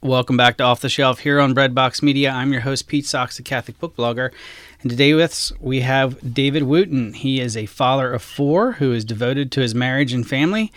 [0.00, 2.30] Welcome back to Off the Shelf here on Breadbox Media.
[2.30, 4.30] I'm your host, Pete Socks, the Catholic book blogger.
[4.80, 7.16] And today with us, we have David Wooton.
[7.16, 10.72] He is a father of four who is devoted to his marriage and family.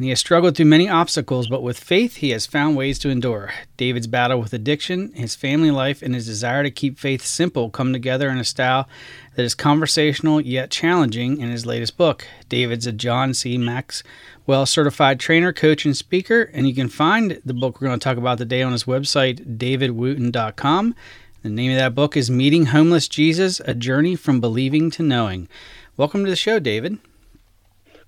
[0.00, 3.10] And he has struggled through many obstacles, but with faith, he has found ways to
[3.10, 3.52] endure.
[3.76, 7.92] David's battle with addiction, his family life, and his desire to keep faith simple come
[7.92, 8.88] together in a style
[9.34, 12.26] that is conversational yet challenging in his latest book.
[12.48, 13.58] David's a John C.
[13.58, 18.02] Maxwell certified trainer, coach, and speaker, and you can find the book we're going to
[18.02, 20.94] talk about today on his website, davidwooton.com.
[21.42, 25.46] The name of that book is Meeting Homeless Jesus A Journey from Believing to Knowing.
[25.98, 27.00] Welcome to the show, David.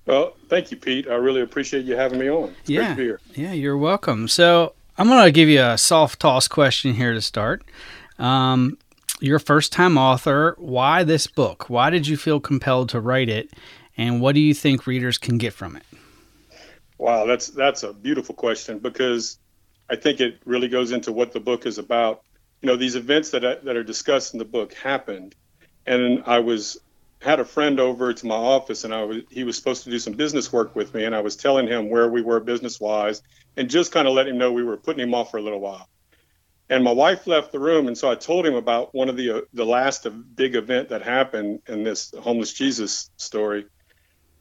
[0.05, 1.07] Well, thank you, Pete.
[1.07, 2.55] I really appreciate you having me on.
[2.61, 4.27] It's yeah, great to be yeah, you're welcome.
[4.27, 7.63] So I'm going to give you a soft toss question here to start.
[8.19, 8.77] Um,
[9.21, 10.55] you're a first time author.
[10.57, 11.69] Why this book?
[11.69, 13.51] Why did you feel compelled to write it?
[13.95, 15.83] And what do you think readers can get from it?
[16.97, 19.37] Wow, that's that's a beautiful question because
[19.89, 22.23] I think it really goes into what the book is about.
[22.61, 25.35] You know, these events that I, that are discussed in the book happened,
[25.85, 26.77] and I was
[27.23, 29.99] had a friend over to my office, and I was he was supposed to do
[29.99, 33.21] some business work with me, and I was telling him where we were business wise,
[33.55, 35.61] and just kind of let him know we were putting him off for a little
[35.61, 35.87] while.
[36.69, 39.37] And my wife left the room and so i told him about one of the
[39.37, 43.65] uh, the last big event that happened in this homeless jesus story.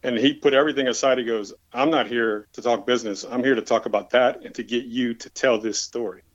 [0.05, 1.19] And he put everything aside.
[1.19, 3.25] He goes i'm not here to talk business.
[3.29, 6.23] I'm here to talk about that and to get you to tell this story.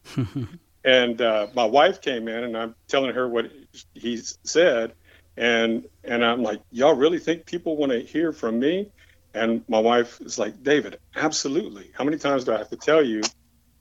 [0.84, 3.52] And uh, my wife came in and i'm telling her what
[3.94, 4.94] he said
[5.38, 8.90] and and i'm like y'all really think people want to hear from me
[9.34, 13.04] and my wife is like david absolutely how many times do i have to tell
[13.04, 13.22] you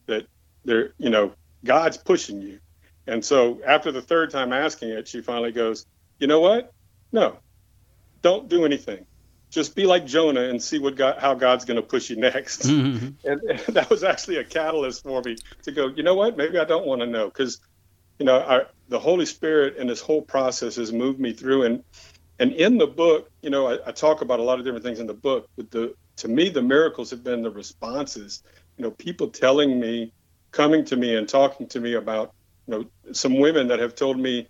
[0.06, 0.26] that
[0.64, 1.32] there you know
[1.66, 2.60] God's pushing you.
[3.06, 5.86] And so after the third time asking it, she finally goes,
[6.18, 6.72] You know what?
[7.12, 7.36] No,
[8.22, 9.06] don't do anything.
[9.50, 12.62] Just be like Jonah and see what God, how God's going to push you next.
[12.66, 13.28] Mm-hmm.
[13.28, 16.36] And, and, that was actually a catalyst for me to go, you know what?
[16.36, 17.60] Maybe I don't want to know because,
[18.18, 21.64] you know, our, the Holy Spirit and this whole process has moved me through.
[21.64, 21.84] And
[22.38, 25.00] and in the book, you know, I, I talk about a lot of different things
[25.00, 25.48] in the book.
[25.56, 28.42] But the to me, the miracles have been the responses.
[28.76, 30.12] You know, people telling me
[30.56, 32.32] coming to me and talking to me about
[32.66, 34.48] you know some women that have told me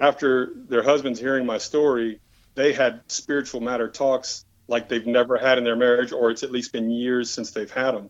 [0.00, 2.20] after their husbands hearing my story
[2.54, 6.50] they had spiritual matter talks like they've never had in their marriage or it's at
[6.50, 8.08] least been years since they've had them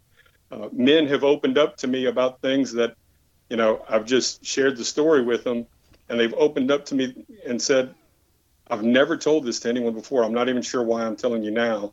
[0.53, 2.95] uh, men have opened up to me about things that
[3.53, 5.67] you know i've just shared the story with them
[6.09, 7.95] and they've opened up to me and said
[8.71, 10.25] i've never told this to anyone before.
[10.25, 11.93] I'm not even sure why i'm telling you now.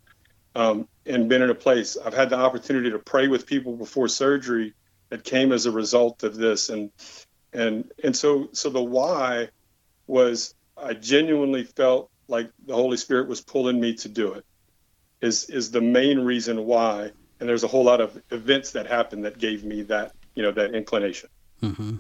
[0.56, 4.08] Um, and been in a place i've had the opportunity to pray with people before
[4.08, 4.74] surgery
[5.10, 6.70] that came as a result of this.
[6.70, 6.92] And
[7.52, 9.50] and and so so the why
[10.08, 14.46] was I genuinely felt like the Holy Spirit was pulling me to do it
[15.20, 17.12] is is the main reason why.
[17.40, 20.52] And there's a whole lot of events that happened that gave me that you know
[20.52, 21.30] that inclination
[21.62, 21.98] mm-hmm.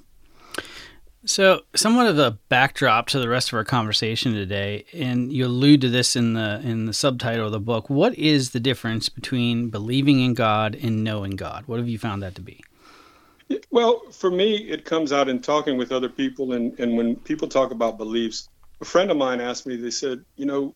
[1.25, 5.81] so somewhat of a backdrop to the rest of our conversation today and you allude
[5.81, 9.69] to this in the in the subtitle of the book what is the difference between
[9.69, 12.61] believing in god and knowing god what have you found that to be
[13.71, 17.47] well, for me, it comes out in talking with other people, and, and when people
[17.47, 18.47] talk about beliefs,
[18.79, 20.75] a friend of mine asked me, they said, You know,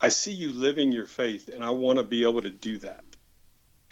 [0.00, 3.04] I see you living your faith, and I want to be able to do that.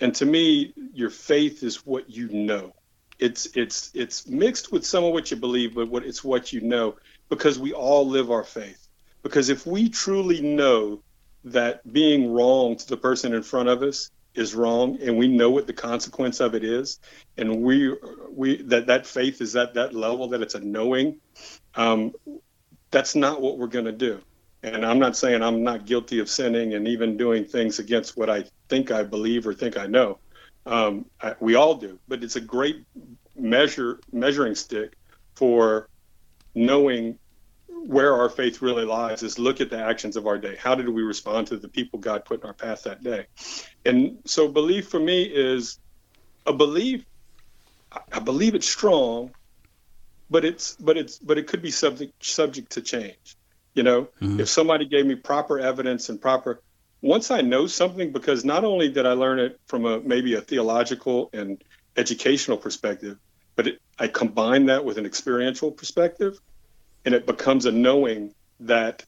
[0.01, 2.73] and to me, your faith is what you know.
[3.21, 6.61] It's it's it's mixed with some of what you believe, but what it's what you
[6.63, 6.97] know
[7.29, 8.89] because we all live our faith.
[9.23, 11.03] Because if we truly know
[11.45, 15.51] that being wrong to the person in front of us is wrong and we know
[15.51, 17.01] what the consequence of it is
[17.37, 17.95] and we
[18.31, 21.19] we that that faith is at that level that it's a knowing
[21.75, 22.13] um,
[22.91, 24.21] that's not what we're going to do
[24.63, 28.31] and i'm not saying i'm not guilty of sinning and even doing things against what
[28.31, 30.19] i think i believe or think i know
[30.71, 32.85] um, I, we all do but it's a great
[33.37, 34.95] measure measuring stick
[35.35, 35.89] for
[36.55, 37.19] knowing
[37.87, 40.57] where our faith really lies is look at the actions of our day.
[40.57, 43.27] How did we respond to the people God put in our path that day?
[43.87, 45.79] And so belief for me is
[46.47, 47.05] a belief.
[48.13, 49.33] I believe it's strong,
[50.29, 53.37] but it's but it's but it could be subject subject to change.
[53.75, 54.41] You know, mm-hmm.
[54.41, 56.61] if somebody gave me proper evidence and proper
[57.03, 60.41] once I know something, because not only did I learn it from a maybe a
[60.41, 61.63] theological and
[61.97, 63.19] educational perspective,
[63.57, 66.39] but it, I combine that with an experiential perspective
[67.05, 69.05] and it becomes a knowing that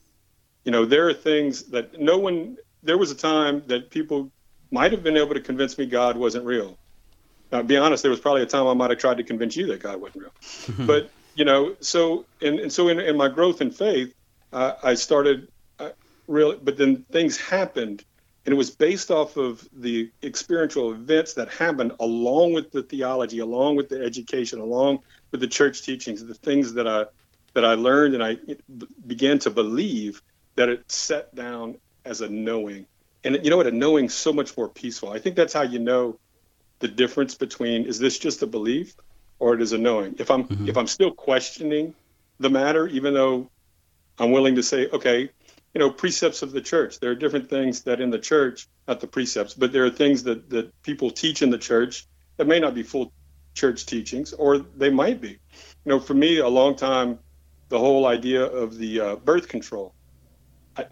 [0.65, 4.31] you know there are things that no one there was a time that people
[4.71, 6.77] might have been able to convince me god wasn't real.
[7.51, 9.67] Now be honest there was probably a time i might have tried to convince you
[9.69, 10.87] that god wasn't real.
[10.87, 14.15] But you know so and, and so in, in my growth in faith
[14.53, 15.49] uh, i started
[16.27, 18.05] really but then things happened
[18.45, 23.39] and it was based off of the experiential events that happened along with the theology
[23.39, 24.99] along with the education along
[25.31, 27.05] with the church teachings the things that i
[27.55, 28.37] that I learned and I
[29.07, 30.23] began to believe
[30.57, 32.87] that it set down as a knowing.
[33.25, 33.67] And you know what?
[33.67, 35.11] A knowing so much more peaceful.
[35.11, 36.19] I think that's how you know
[36.81, 38.95] the difference between is this just a belief
[39.39, 40.17] or it is a knowing.
[40.19, 40.69] If I'm mm-hmm.
[40.69, 41.95] if I'm still questioning
[42.41, 43.49] the matter, even though
[44.19, 45.31] I'm willing to say, okay,
[45.75, 47.01] you know, precepts of the church.
[47.01, 50.25] There are different things that in the church, not the precepts, but there are things
[50.25, 53.13] that that people teach in the church that may not be full
[53.55, 55.31] church teachings, or they might be.
[55.31, 55.39] You
[55.87, 57.19] know, for me, a long time
[57.69, 59.95] the whole idea of the uh, birth control.
[60.77, 60.87] I,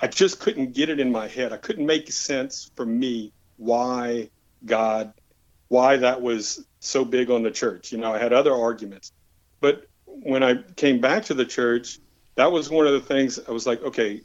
[0.00, 1.52] I just couldn't get it in my head.
[1.52, 4.30] I couldn't make sense for me why
[4.64, 5.12] God,
[5.68, 7.92] why that was so big on the church.
[7.92, 9.12] You know, I had other arguments,
[9.60, 12.00] but when I came back to the church,
[12.36, 14.22] that was one of the things I was like, okay,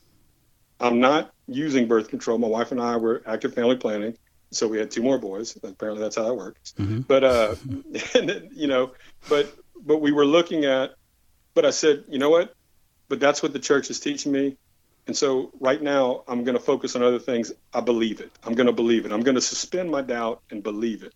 [0.79, 2.37] I'm not using birth control.
[2.37, 4.17] My wife and I were active family planning,
[4.51, 5.57] so we had two more boys.
[5.61, 6.73] Apparently, that's how that works.
[6.77, 7.01] Mm-hmm.
[7.01, 7.55] But uh,
[8.15, 8.93] and, you know,
[9.29, 9.53] but
[9.83, 10.91] but we were looking at
[11.53, 12.53] but I said, you know what?
[13.09, 14.57] But that's what the church is teaching me.
[15.07, 17.51] And so right now, I'm going to focus on other things.
[17.73, 18.31] I believe it.
[18.43, 19.11] I'm going to believe it.
[19.11, 21.13] I'm going to suspend my doubt and believe it.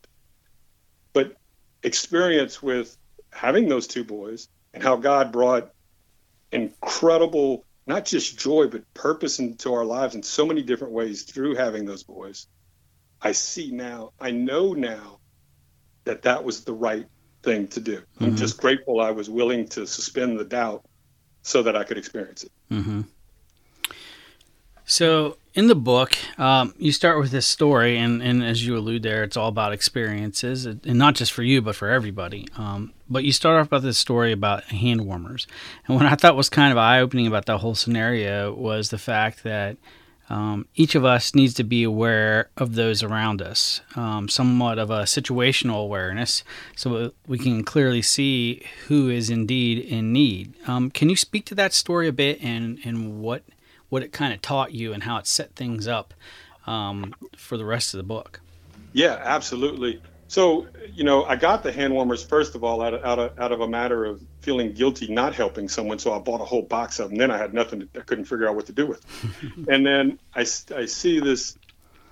[1.13, 1.35] But
[1.83, 2.97] experience with
[3.31, 5.71] having those two boys and how God brought
[6.51, 11.55] incredible, not just joy, but purpose into our lives in so many different ways through
[11.55, 12.47] having those boys.
[13.21, 15.19] I see now, I know now
[16.03, 17.07] that that was the right
[17.43, 17.97] thing to do.
[17.97, 18.23] Mm-hmm.
[18.25, 20.85] I'm just grateful I was willing to suspend the doubt
[21.41, 22.51] so that I could experience it.
[22.71, 23.01] Mm-hmm.
[24.85, 29.03] So, in the book, um, you start with this story, and, and as you allude
[29.03, 32.47] there, it's all about experiences, and not just for you, but for everybody.
[32.57, 35.47] Um, but you start off about this story about hand warmers.
[35.87, 38.97] And what I thought was kind of eye opening about that whole scenario was the
[38.97, 39.77] fact that
[40.29, 44.89] um, each of us needs to be aware of those around us, um, somewhat of
[44.89, 46.43] a situational awareness,
[46.75, 50.53] so we can clearly see who is indeed in need.
[50.67, 53.43] Um, can you speak to that story a bit and, and what
[53.89, 56.13] what it kind of taught you and how it set things up
[56.67, 58.39] um, for the rest of the book?
[58.93, 60.01] Yeah, absolutely.
[60.27, 63.39] So, you know, I got the hand warmers first of all out of, out of
[63.39, 65.99] out of a matter of feeling guilty not helping someone.
[65.99, 67.17] So I bought a whole box of them.
[67.17, 67.81] Then I had nothing.
[67.81, 69.05] To, I couldn't figure out what to do with.
[69.69, 71.57] and then I, I see this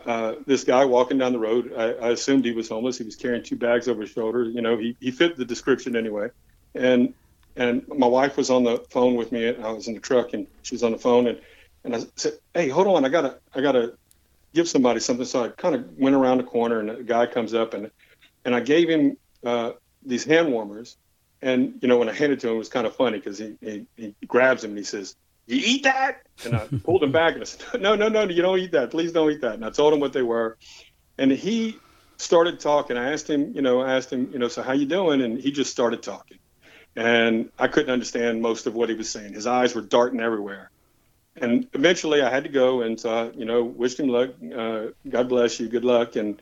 [0.06, 1.74] uh, this guy walking down the road.
[1.76, 2.98] I, I, assumed he was homeless.
[2.98, 4.44] He was carrying two bags over his shoulder.
[4.44, 6.30] You know, he, he fit the description anyway.
[6.76, 7.14] And
[7.56, 9.56] and my wife was on the phone with me.
[9.56, 11.40] I was in the truck and she was on the phone and
[11.84, 13.06] and I said, "Hey, hold on.
[13.06, 13.96] I gotta I gotta
[14.54, 17.54] give somebody something." So I kind of went around the corner and a guy comes
[17.54, 17.92] up and
[18.46, 19.72] and I gave him uh,
[20.06, 20.98] these hand warmers.
[21.42, 23.56] And you know, when I handed to him, it was kind of funny because he,
[23.60, 27.34] he, he grabs him and he says, "You eat that?" And I pulled him back
[27.34, 28.92] and I said, "No, no, no, you don't eat that.
[28.92, 30.58] Please don't eat that." And I told him what they were,
[31.18, 31.78] and he
[32.18, 32.98] started talking.
[32.98, 35.22] I asked him, you know, I asked him, you know, so how you doing?
[35.22, 36.40] And he just started talking,
[36.96, 39.34] and I couldn't understand most of what he was saying.
[39.34, 40.72] His eyes were darting everywhere.
[41.36, 44.32] And eventually, I had to go and, uh, you know, wished him luck.
[44.56, 45.68] Uh, God bless you.
[45.68, 46.16] Good luck.
[46.16, 46.42] And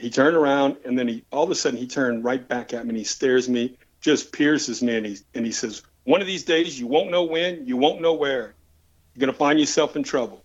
[0.00, 2.84] he turned around and then he all of a sudden he turned right back at
[2.84, 6.26] me and he stares me, just pierces me and he and he says, One of
[6.26, 8.54] these days you won't know when, you won't know where.
[9.14, 10.42] You're gonna find yourself in trouble.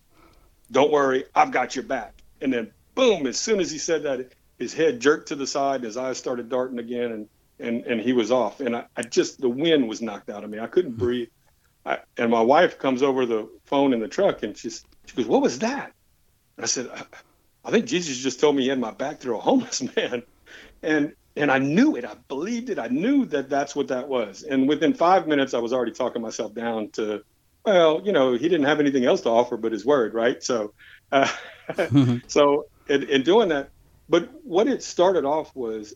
[0.72, 2.14] Don't worry, I've got your back.
[2.42, 3.28] And then boom!
[3.28, 6.50] As soon as he said that, his head jerked to the side, his eyes started
[6.50, 8.60] darting again, and and and he was off.
[8.60, 10.60] And I, I just the wind was knocked out of me.
[10.60, 11.00] I couldn't mm-hmm.
[11.00, 11.30] breathe.
[11.90, 15.26] I, and my wife comes over the phone in the truck, and she's she goes,
[15.26, 15.92] "What was that?"
[16.58, 17.04] And I said, I,
[17.66, 20.22] "I think Jesus just told me he had my back to a homeless man,"
[20.84, 22.06] and and I knew it.
[22.06, 22.78] I believed it.
[22.78, 24.44] I knew that that's what that was.
[24.44, 27.22] And within five minutes, I was already talking myself down to,
[27.66, 30.44] well, you know, he didn't have anything else to offer but his word, right?
[30.44, 30.74] So,
[31.12, 31.32] uh,
[32.28, 33.70] so in, in doing that,
[34.10, 35.96] but what it started off was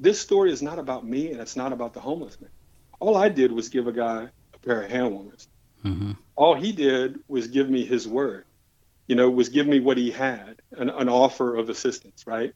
[0.00, 2.50] this story is not about me and it's not about the homeless man.
[2.98, 4.28] All I did was give a guy
[4.64, 5.48] pair of hand warmers.
[5.84, 6.12] Mm-hmm.
[6.36, 8.44] All he did was give me his word,
[9.06, 12.54] you know, was give me what he had, an, an offer of assistance, right?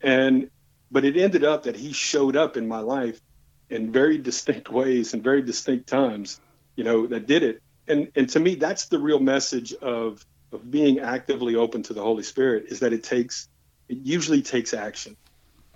[0.00, 0.50] And
[0.90, 3.20] but it ended up that he showed up in my life
[3.70, 6.40] in very distinct ways and very distinct times,
[6.76, 7.62] you know, that did it.
[7.88, 12.02] And and to me, that's the real message of of being actively open to the
[12.02, 13.48] Holy Spirit is that it takes
[13.88, 15.16] it usually takes action.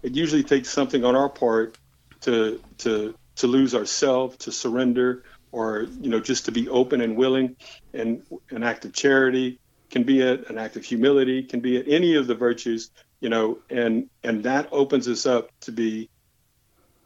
[0.03, 1.79] It usually takes something on our part
[2.23, 7.17] to to to lose ourselves, to surrender, or you know just to be open and
[7.17, 7.57] willing.
[7.93, 9.59] And an act of charity
[9.91, 12.91] can be it, an act of humility can be it, any of the virtues,
[13.21, 16.09] you know, and and that opens us up to be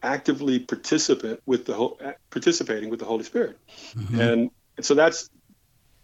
[0.03, 1.99] actively participant with the whole
[2.31, 3.59] participating with the Holy Spirit,
[3.95, 4.21] mm-hmm.
[4.21, 5.31] and, and so that's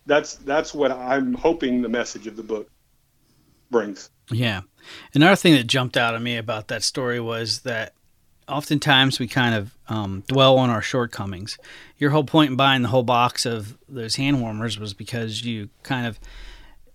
[0.06, 2.70] that's that's what I'm hoping the message of the book
[3.70, 4.10] brings.
[4.30, 4.62] Yeah.
[5.14, 7.94] Another thing that jumped out at me about that story was that
[8.50, 11.58] oftentimes we kind of um, dwell on our shortcomings.
[11.98, 15.70] Your whole point in buying the whole box of those hand warmers was because you
[15.82, 16.18] kind of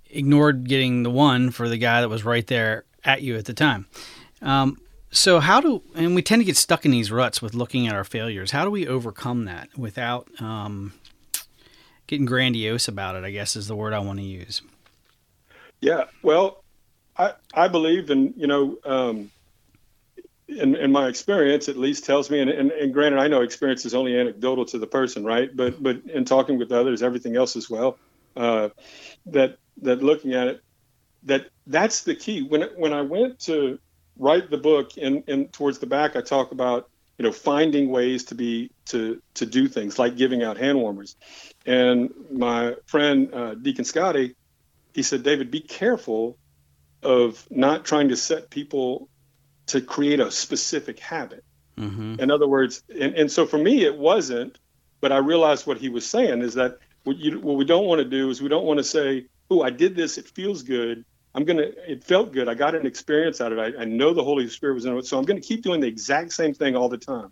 [0.09, 3.53] ignored getting the one for the guy that was right there at you at the
[3.53, 3.85] time.
[4.41, 4.79] Um,
[5.11, 7.95] so how do and we tend to get stuck in these ruts with looking at
[7.95, 8.51] our failures.
[8.51, 10.93] How do we overcome that without um,
[12.07, 13.23] getting grandiose about it?
[13.23, 14.61] I guess is the word I want to use.
[15.79, 16.63] Yeah, well,
[17.17, 19.31] I, I believe, and you know, um,
[20.47, 23.85] in, in my experience, at least tells me, and, and, and, granted, I know experience
[23.85, 25.55] is only anecdotal to the person, right?
[25.55, 27.97] But but in talking with others, everything else as well,
[28.35, 28.69] uh,
[29.27, 30.61] that that looking at it,
[31.23, 32.43] that that's the key.
[32.43, 33.79] When when I went to
[34.17, 38.25] write the book, and and towards the back, I talk about you know finding ways
[38.25, 41.15] to be to to do things like giving out hand warmers,
[41.65, 44.35] and my friend uh, Deacon Scotty,
[44.93, 46.37] he said, David, be careful
[47.01, 49.09] of not trying to set people
[49.67, 51.43] to create a specific habit.
[51.77, 52.19] Mm-hmm.
[52.19, 54.57] In other words, and, and so for me, it wasn't,
[55.01, 57.99] but I realized what he was saying is that what, you, what we don't want
[57.99, 61.05] to do is we don't want to say, oh, I did this, it feels good.
[61.33, 62.47] I'm going to, it felt good.
[62.47, 63.75] I got an experience out of it.
[63.77, 65.05] I, I know the Holy Spirit was in it.
[65.05, 67.31] So I'm going to keep doing the exact same thing all the time.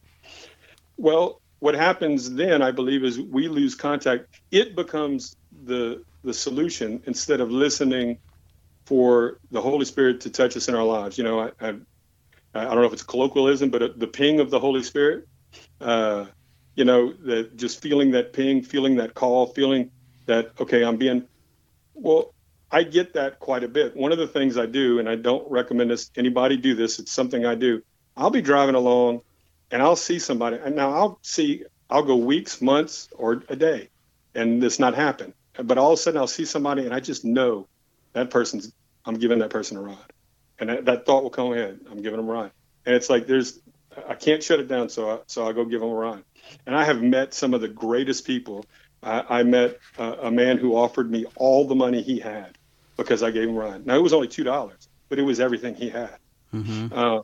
[0.98, 4.28] Well, what happens then, I believe, is we lose contact.
[4.52, 8.18] It becomes the, the solution instead of listening
[8.86, 11.18] for the Holy Spirit to touch us in our lives.
[11.18, 11.75] You know, I, I,
[12.53, 15.27] I don't know if it's colloquialism, but the ping of the Holy Spirit.
[15.81, 16.25] Uh,
[16.75, 17.13] you know,
[17.55, 19.91] just feeling that ping, feeling that call, feeling
[20.25, 21.25] that okay, I'm being.
[21.93, 22.33] Well,
[22.72, 23.95] I get that quite a bit.
[23.95, 27.00] One of the things I do, and I don't recommend this anybody do this.
[27.00, 27.83] It's something I do.
[28.17, 29.22] I'll be driving along,
[29.72, 31.63] and I'll see somebody, and now I'll see.
[31.89, 33.89] I'll go weeks, months, or a day,
[34.33, 35.33] and this not happen.
[35.62, 37.67] But all of a sudden, I'll see somebody, and I just know
[38.13, 38.72] that person's
[39.05, 40.12] I'm giving that person a ride,
[40.63, 41.79] and that, that thought will come ahead.
[41.91, 42.51] I'm giving them a ride,
[42.86, 43.60] and it's like there's
[44.08, 46.24] I can't shut it down, so I, so I go give them a ride.
[46.65, 48.65] And I have met some of the greatest people.
[49.01, 52.58] I, I met a man who offered me all the money he had
[52.96, 53.86] because I gave him a ride.
[53.86, 56.17] Now it was only two dollars, but it was everything he had.
[56.53, 56.93] Mm-hmm.
[56.93, 57.24] Um,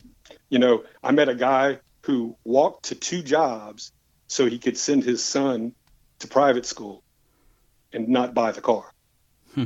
[0.50, 3.92] you know, I met a guy who walked to two jobs
[4.28, 5.72] so he could send his son
[6.18, 7.02] to private school
[7.92, 8.92] and not buy the car.
[9.54, 9.64] Hmm.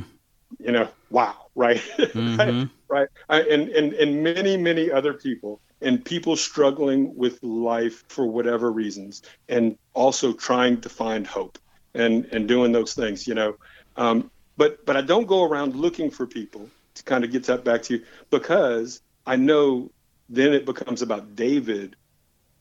[0.59, 1.81] You know, wow right?
[1.97, 2.65] Mm-hmm.
[2.87, 3.07] Right?
[3.29, 9.21] And, and, and many, many other people and people struggling with life for whatever reasons
[9.49, 11.57] and also trying to find hope
[11.93, 13.55] and, and doing those things, you know.
[13.97, 17.63] Um, but, but I don't go around looking for people to kind of get that
[17.63, 19.91] back to you because I know
[20.29, 21.95] then it becomes about David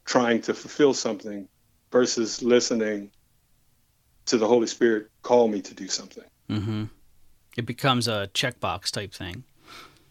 [0.05, 1.49] trying to fulfill something
[1.91, 3.11] versus listening
[4.27, 6.25] to the Holy Spirit call me to do something.
[6.51, 6.85] Mm-hmm.
[7.57, 9.45] It becomes a checkbox type thing.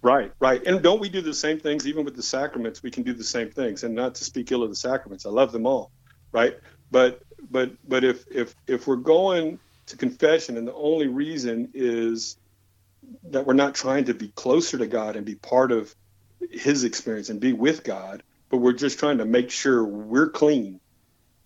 [0.04, 0.62] Right, right.
[0.66, 2.84] And don't we do the same things even with the sacraments?
[2.84, 3.84] We can do the same things.
[3.84, 5.92] And not to speak ill of the sacraments, I love them all,
[6.34, 6.58] right?
[6.92, 12.38] But but but if if if we're going to confession and the only reason is
[13.30, 15.96] that we're not trying to be closer to God and be part of
[16.52, 20.82] his experience and be with God, but we're just trying to make sure we're clean,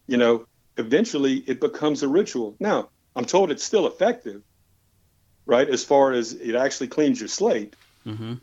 [0.07, 0.47] you know,
[0.77, 2.55] eventually it becomes a ritual.
[2.59, 4.41] Now, I'm told it's still effective,
[5.45, 5.69] right?
[5.69, 7.75] As far as it actually cleans your slate.
[8.05, 8.33] Mm-hmm.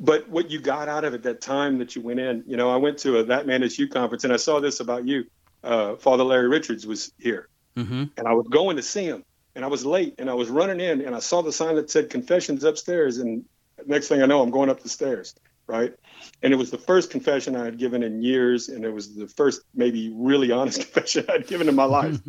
[0.00, 2.70] But what you got out of it that time that you went in, you know,
[2.70, 5.24] I went to a That Man Is You conference and I saw this about you.
[5.62, 8.04] Uh, Father Larry Richards was here, mm-hmm.
[8.16, 9.24] and I was going to see him,
[9.54, 11.90] and I was late, and I was running in, and I saw the sign that
[11.90, 13.46] said confessions upstairs, and
[13.86, 15.34] next thing I know, I'm going up the stairs,
[15.66, 15.94] right?
[16.42, 19.26] And it was the first confession I had given in years, and it was the
[19.26, 22.20] first maybe really honest confession I'd given in my life,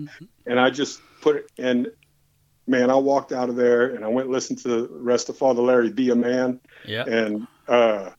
[0.45, 1.91] and I just put it, and
[2.67, 5.37] man, I walked out of there, and I went and listened to the rest of
[5.37, 8.11] Father Larry, "Be a Man," yeah, and uh,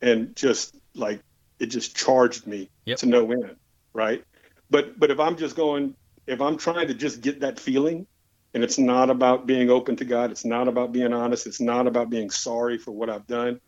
[0.00, 1.20] and just like
[1.58, 2.98] it just charged me yep.
[2.98, 3.56] to no end,
[3.92, 4.24] right?
[4.70, 5.94] But but if I'm just going,
[6.26, 8.06] if I'm trying to just get that feeling,
[8.54, 10.30] and it's not about being open to God.
[10.30, 11.46] It's not about being honest.
[11.46, 13.60] It's not about being sorry for what I've done.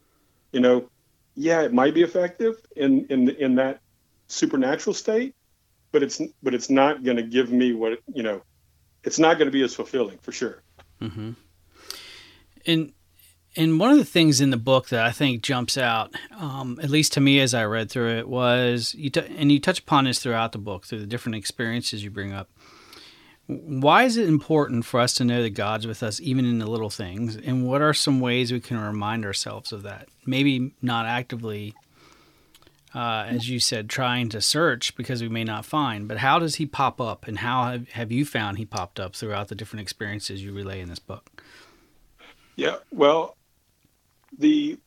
[0.52, 0.88] You know,
[1.34, 3.80] yeah, it might be effective in in in that
[4.28, 5.34] supernatural state,
[5.90, 8.42] but it's but it's not going to give me what you know.
[9.02, 10.62] It's not going to be as fulfilling for sure.
[11.00, 11.32] Mm-hmm.
[12.66, 12.92] And
[13.56, 16.90] and one of the things in the book that I think jumps out, um, at
[16.90, 20.04] least to me as I read through it, was you t- and you touch upon
[20.04, 22.48] this throughout the book through the different experiences you bring up
[23.46, 26.66] why is it important for us to know that God's with us even in the
[26.66, 27.36] little things?
[27.36, 30.08] And what are some ways we can remind ourselves of that?
[30.24, 31.74] Maybe not actively,
[32.92, 36.56] uh, as you said, trying to search because we may not find, but how does
[36.56, 39.82] he pop up and how have, have you found he popped up throughout the different
[39.82, 41.42] experiences you relay in this book?
[42.56, 43.36] Yeah, well,
[44.38, 44.78] the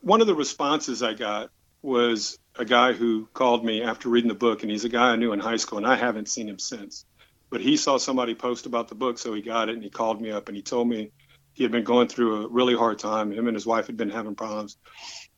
[0.00, 1.50] one of the responses I got
[1.80, 5.16] was a guy who called me after reading the book, and he's a guy I
[5.16, 7.04] knew in high school, and I haven't seen him since
[7.52, 10.22] but he saw somebody post about the book, so he got it and he called
[10.22, 11.10] me up and he told me
[11.52, 13.30] he had been going through a really hard time.
[13.30, 14.78] Him and his wife had been having problems,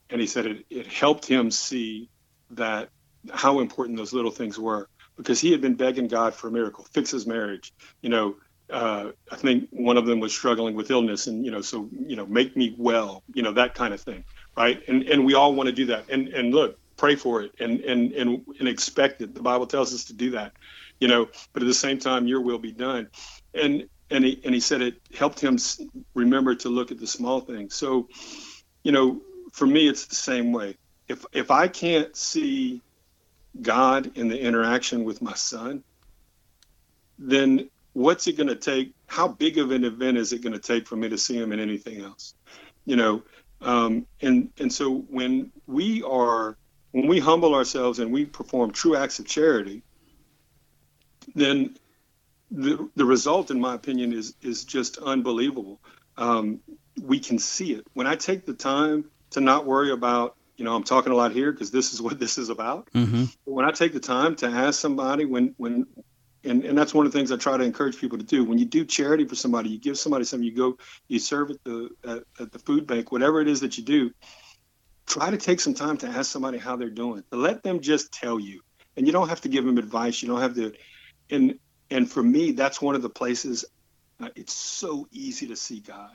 [0.09, 2.09] and he said it, it helped him see
[2.51, 2.91] that
[3.33, 6.87] how important those little things were because he had been begging God for a miracle,
[6.93, 7.73] fix his marriage.
[8.01, 8.37] You know,
[8.71, 12.17] uh, I think one of them was struggling with illness, and you know, so you
[12.17, 14.25] know, make me well, you know, that kind of thing,
[14.57, 14.83] right?
[14.89, 16.09] And and we all want to do that.
[16.11, 19.35] And and look, pray for it and and and and expect it.
[19.35, 20.53] The Bible tells us to do that
[21.01, 23.09] you know, but at the same time, your will be done.
[23.53, 25.59] And and he and he said it helped him
[26.15, 27.75] remember to look at the small things.
[27.75, 28.09] So,
[28.83, 29.21] you know,
[29.53, 30.77] for me, it's the same way.
[31.09, 32.83] If if I can't see
[33.61, 35.85] God in the interaction with my son,
[37.19, 38.93] then what's it going to take?
[39.07, 41.53] How big of an event is it going to take for me to see him
[41.53, 42.35] in anything else?
[42.85, 43.23] You know,
[43.63, 46.59] um, and and so when we are
[46.91, 49.83] when we humble ourselves and we perform true acts of charity,
[51.35, 51.77] then
[52.51, 55.81] the the result, in my opinion, is is just unbelievable.
[56.17, 56.61] Um,
[57.01, 60.37] we can see it when I take the time to not worry about.
[60.57, 62.89] You know, I'm talking a lot here because this is what this is about.
[62.95, 63.25] Mm-hmm.
[63.45, 65.87] When I take the time to ask somebody, when when
[66.45, 68.45] and, and that's one of the things I try to encourage people to do.
[68.45, 70.77] When you do charity for somebody, you give somebody something, you go,
[71.09, 74.11] you serve at the at, at, the food bank, whatever it is that you do.
[75.07, 77.25] Try to take some time to ask somebody how they're doing.
[77.31, 78.63] To let them just tell you,
[78.97, 80.23] and you don't have to give them advice.
[80.23, 80.73] You don't have to
[81.31, 81.59] and
[81.91, 83.65] and for me that's one of the places
[84.21, 86.15] uh, it's so easy to see god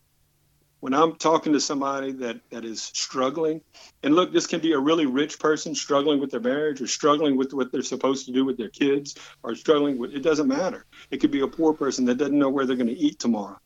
[0.80, 3.62] when i'm talking to somebody that that is struggling
[4.04, 7.38] and look this can be a really rich person struggling with their marriage or struggling
[7.38, 10.86] with what they're supposed to do with their kids or struggling with it doesn't matter
[11.12, 13.60] it could be a poor person that doesn't know where they're going to eat tomorrow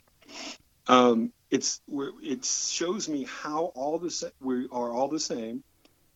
[0.87, 1.81] um, it's
[2.21, 5.63] it shows me how all the we are all the same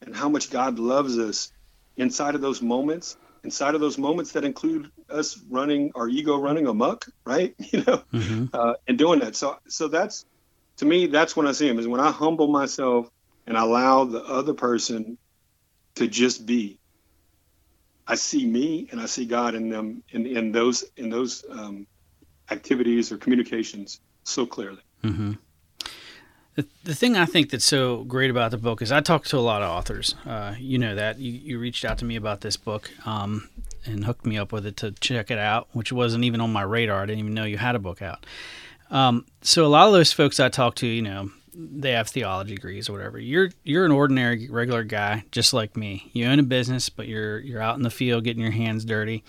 [0.01, 1.51] and how much god loves us
[1.95, 6.67] inside of those moments inside of those moments that include us running our ego running
[6.67, 7.55] amok, right?
[7.71, 8.45] You know, mm-hmm.
[8.53, 9.35] uh, and doing that.
[9.35, 10.25] So, so that's
[10.77, 13.09] to me, that's when I see him is when I humble myself
[13.45, 15.17] and allow the other person
[15.95, 16.79] to just be.
[18.07, 21.85] I see me and I see God in them in, in those in those um,
[22.49, 24.81] activities or communications so clearly.
[25.03, 25.33] Mm-hmm.
[26.55, 29.37] The, the thing I think that's so great about the book is I talk to
[29.37, 30.15] a lot of authors.
[30.25, 33.49] Uh, you know that you, you reached out to me about this book um,
[33.85, 36.63] and hooked me up with it to check it out, which wasn't even on my
[36.63, 37.03] radar.
[37.03, 38.25] I didn't even know you had a book out.
[38.89, 42.55] Um, so a lot of those folks I talk to, you know, they have theology
[42.55, 43.19] degrees or whatever.
[43.19, 46.09] You're you're an ordinary regular guy just like me.
[46.13, 49.23] You own a business, but you're you're out in the field getting your hands dirty,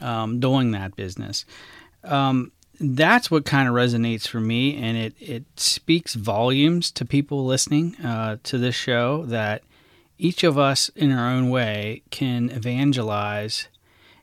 [0.00, 1.46] um, doing that business.
[2.04, 7.46] Um, that's what kind of resonates for me, and it it speaks volumes to people
[7.46, 9.62] listening uh, to this show that
[10.18, 13.68] each of us, in our own way, can evangelize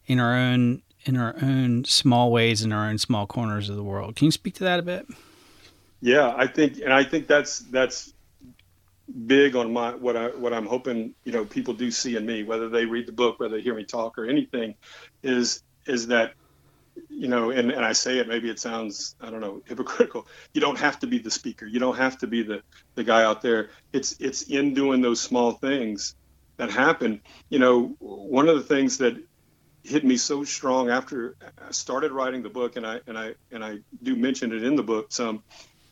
[0.05, 3.83] in our own in our own small ways in our own small corners of the
[3.83, 4.15] world.
[4.15, 5.07] Can you speak to that a bit?
[6.01, 8.13] Yeah, I think, and I think that's that's
[9.25, 12.43] big on my what I what I'm hoping you know people do see in me,
[12.43, 14.75] whether they read the book, whether they hear me talk or anything,
[15.23, 16.33] is is that
[17.09, 20.27] you know, and, and I say it, maybe it sounds, I don't know, hypocritical.
[20.53, 21.65] You don't have to be the speaker.
[21.65, 22.61] You don't have to be the,
[22.95, 23.69] the guy out there.
[23.93, 26.15] It's, it's in doing those small things
[26.57, 27.21] that happen.
[27.49, 29.17] You know, one of the things that
[29.87, 33.63] hit me so strong after I started writing the book, and I, and I, and
[33.63, 35.43] I do mention it in the book some,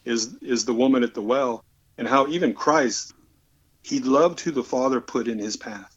[0.03, 1.63] is, is the woman at the well
[1.97, 3.13] and how even Christ,
[3.83, 5.95] he loved who the father put in his path,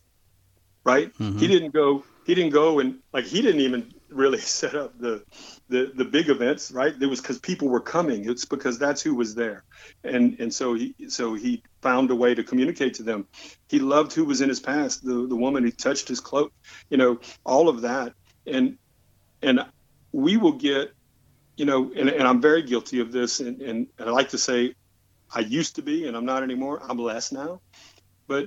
[0.84, 1.12] right?
[1.14, 1.38] Mm-hmm.
[1.38, 5.22] He didn't go, he didn't go and like, he didn't even really set up the
[5.68, 6.94] the the big events right?
[7.00, 8.28] It was because people were coming.
[8.28, 9.64] It's because that's who was there.
[10.04, 13.26] And and so he so he found a way to communicate to them.
[13.68, 16.52] He loved who was in his past the the woman he touched his cloak
[16.90, 18.14] you know all of that.
[18.46, 18.78] And
[19.42, 19.64] and
[20.12, 20.92] we will get
[21.56, 23.40] you know and, and i'm very guilty of this.
[23.40, 24.74] And, and and i like to say
[25.34, 26.80] i used to be and i'm not anymore.
[26.82, 27.60] I'm less now.
[28.26, 28.46] But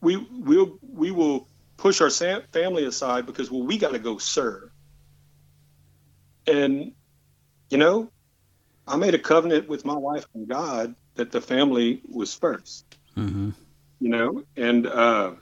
[0.00, 4.71] we will we will push our family aside because well we got to go serve
[6.46, 6.92] and
[7.70, 8.10] you know
[8.86, 12.84] i made a covenant with my wife and god that the family was 1st
[13.16, 13.50] mm-hmm.
[14.00, 15.32] you know and uh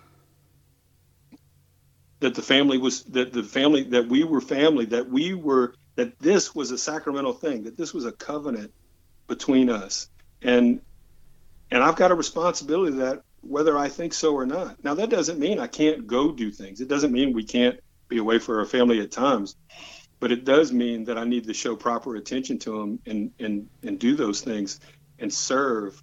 [2.20, 6.18] that the family was that the family that we were family that we were that
[6.18, 8.72] this was a sacramental thing that this was a covenant
[9.26, 10.08] between us
[10.42, 10.80] and
[11.70, 14.82] and i've got a responsibility that whether I think so or not.
[14.84, 16.80] Now, that doesn't mean I can't go do things.
[16.80, 19.56] It doesn't mean we can't be away for our family at times,
[20.20, 23.68] but it does mean that I need to show proper attention to them and and
[23.82, 24.78] and do those things
[25.18, 26.00] and serve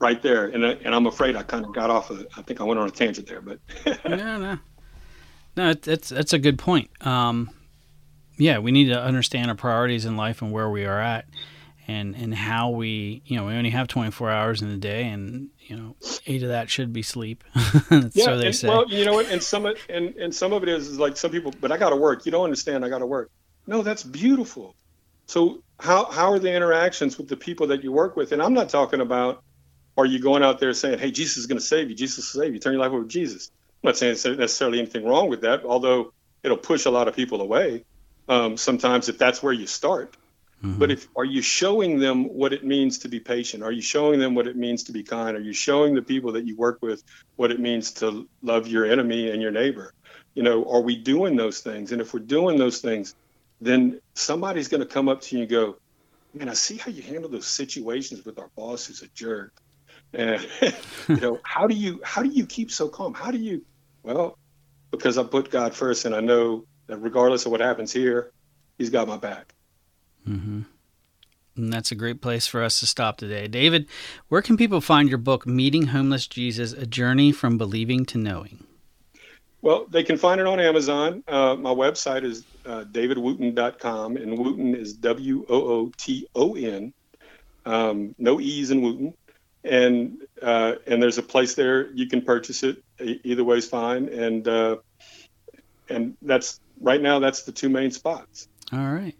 [0.00, 0.46] right there.
[0.46, 2.26] And and I'm afraid I kind of got off of.
[2.36, 3.60] I think I went on a tangent there, but
[4.08, 4.58] no, no,
[5.56, 5.74] no.
[5.74, 6.90] That's that's a good point.
[7.06, 7.50] Um,
[8.36, 11.26] yeah, we need to understand our priorities in life and where we are at
[11.86, 15.48] and and how we you know we only have 24 hours in the day and
[15.60, 17.44] you know eight of that should be sleep.
[17.90, 18.68] Yeah, so they and, say.
[18.68, 21.16] well you know what and some of and, and some of it is, is like
[21.16, 22.26] some people but i gotta work.
[22.26, 23.30] You don't understand i gotta work.
[23.66, 24.74] No that's beautiful.
[25.26, 28.32] So how how are the interactions with the people that you work with?
[28.32, 29.42] And i'm not talking about
[29.96, 32.42] are you going out there saying hey jesus is going to save you jesus will
[32.42, 33.50] save you turn your life over to jesus.
[33.82, 37.16] I'm not saying there's necessarily anything wrong with that although it'll push a lot of
[37.16, 37.84] people away.
[38.28, 40.16] Um, sometimes if that's where you start
[40.64, 40.78] Mm-hmm.
[40.78, 43.62] But if are you showing them what it means to be patient?
[43.62, 45.36] Are you showing them what it means to be kind?
[45.36, 47.02] Are you showing the people that you work with
[47.36, 49.92] what it means to love your enemy and your neighbor?
[50.32, 51.92] You know, are we doing those things?
[51.92, 53.14] And if we're doing those things,
[53.60, 55.76] then somebody's going to come up to you and go,
[56.32, 59.52] "Man, I see how you handle those situations with our boss who's a jerk."
[60.14, 60.40] And
[61.08, 63.12] you know, how do you how do you keep so calm?
[63.12, 63.66] How do you?
[64.02, 64.38] Well,
[64.90, 68.32] because I put God first, and I know that regardless of what happens here,
[68.78, 69.54] He's got my back.
[70.28, 70.62] Mm-hmm.
[71.56, 73.46] And that's a great place for us to stop today.
[73.46, 73.86] David,
[74.28, 78.64] where can people find your book, Meeting Homeless Jesus A Journey from Believing to Knowing?
[79.62, 81.22] Well, they can find it on Amazon.
[81.26, 86.92] Uh, my website is uh, davidwooton.com, and Wooton is W O O T O N.
[87.64, 89.14] Um, no E's in Wooton.
[89.64, 92.84] And uh, and there's a place there you can purchase it.
[93.00, 94.08] Either way is fine.
[94.08, 94.76] And uh,
[95.88, 97.18] and that's right now.
[97.20, 98.48] That's the two main spots.
[98.70, 99.16] All right.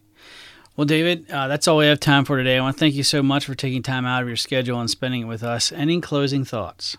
[0.77, 2.59] Well, David, uh, that's all we have time for today.
[2.59, 4.91] I want to thank you so much for taking time out of your schedule and
[4.91, 5.71] spending it with us.
[5.71, 6.97] Any closing thoughts?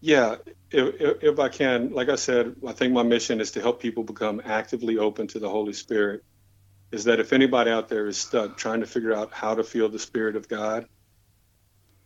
[0.00, 0.36] Yeah,
[0.70, 4.04] if, if I can, like I said, I think my mission is to help people
[4.04, 6.24] become actively open to the Holy Spirit.
[6.92, 9.88] Is that if anybody out there is stuck trying to figure out how to feel
[9.88, 10.86] the Spirit of God,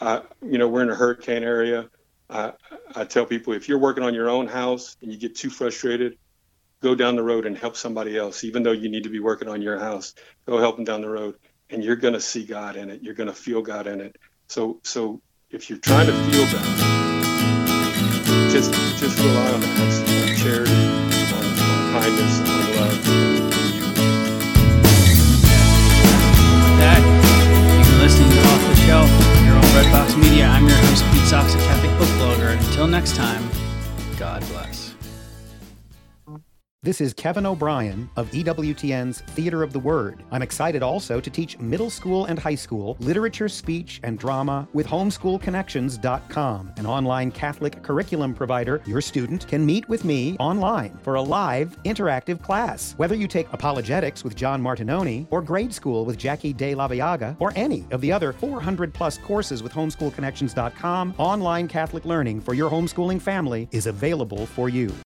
[0.01, 1.89] uh, you know, we're in a hurricane area.
[2.31, 2.53] I,
[2.95, 6.19] I tell people if you're working on your own house and you get too frustrated,
[6.83, 9.49] go down the road and help somebody else, even though you need to be working
[9.49, 10.15] on your house.
[10.47, 11.37] Go help them down the road,
[11.71, 13.03] and you're going to see God in it.
[13.03, 14.17] You're going to feel God in it.
[14.49, 16.67] So, so if you're trying to feel God,
[18.51, 19.77] just just rely on that.
[19.81, 20.73] on charity,
[21.35, 22.99] on, on kindness, on love.
[26.79, 27.03] That,
[28.01, 29.11] listening to Off the Shelf
[29.43, 30.47] here on Breadbox Media.
[30.47, 32.53] I'm your host, Pete Socks, a Catholic book blogger.
[32.53, 33.43] Until next time,
[36.83, 40.23] This is Kevin O'Brien of EWTN's Theater of the Word.
[40.31, 44.87] I'm excited also to teach middle school and high school literature, speech, and drama with
[44.87, 48.83] homeschoolconnections.com, an online Catholic curriculum provider.
[48.87, 52.95] Your student can meet with me online for a live, interactive class.
[52.99, 57.37] Whether you take apologetics with John Martignoni, or grade school with Jackie De La Viaga,
[57.41, 62.71] or any of the other 400 plus courses with homeschoolconnections.com, online Catholic learning for your
[62.71, 64.95] homeschooling family is available for you.